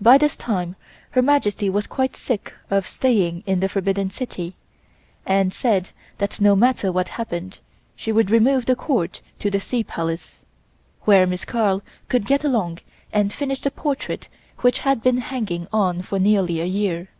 By 0.00 0.18
this 0.18 0.36
time 0.36 0.74
Her 1.10 1.22
Majesty 1.22 1.70
was 1.70 1.86
quite 1.86 2.16
sick 2.16 2.52
of 2.68 2.84
staying 2.84 3.44
in 3.46 3.60
the 3.60 3.68
Forbidden 3.68 4.10
City 4.10 4.56
and 5.24 5.52
said 5.52 5.92
that 6.18 6.40
no 6.40 6.56
matter 6.56 6.90
what 6.90 7.06
happened 7.10 7.60
she 7.94 8.10
would 8.10 8.28
remove 8.28 8.66
the 8.66 8.74
Court 8.74 9.20
to 9.38 9.52
the 9.52 9.60
Sea 9.60 9.84
Palace, 9.84 10.42
where 11.02 11.28
Miss 11.28 11.44
Carl 11.44 11.80
could 12.08 12.26
get 12.26 12.42
along 12.42 12.80
and 13.12 13.32
finish 13.32 13.60
the 13.60 13.70
portrait 13.70 14.26
which 14.62 14.80
had 14.80 15.00
been 15.00 15.18
hanging 15.18 15.68
on 15.72 16.02
for 16.02 16.18
nearly 16.18 16.58
a 16.60 16.64
year. 16.64 17.10